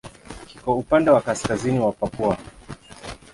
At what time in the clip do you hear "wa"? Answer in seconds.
1.11-1.21, 1.79-1.91